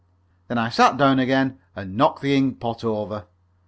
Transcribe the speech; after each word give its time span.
Then 0.47 0.57
I 0.57 0.69
sat 0.69 0.97
down 0.97 1.19
again, 1.19 1.59
and 1.75 1.95
knocked 1.95 2.23
the 2.23 2.33
ink 2.35 2.59
pot 2.59 2.83
over. 2.83 3.27